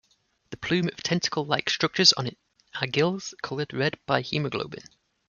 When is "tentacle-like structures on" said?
1.03-2.25